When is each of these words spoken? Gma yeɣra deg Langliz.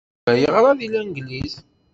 Gma 0.23 0.33
yeɣra 0.41 0.71
deg 0.79 0.89
Langliz. 0.91 1.53